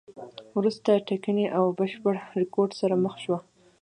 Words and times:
وروسته 0.57 0.91
ټکنۍ 1.07 1.45
او 1.57 1.63
له 1.71 1.75
بشپړ 1.79 2.13
رکود 2.39 2.69
سره 2.79 2.93
مخ 3.03 3.15
شوه. 3.23 3.39